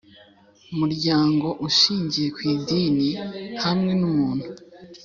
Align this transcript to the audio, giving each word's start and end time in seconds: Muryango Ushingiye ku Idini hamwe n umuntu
Muryango 0.79 1.47
Ushingiye 1.67 2.27
ku 2.35 2.41
Idini 2.53 3.09
hamwe 3.63 3.91
n 3.99 4.01
umuntu 4.09 4.47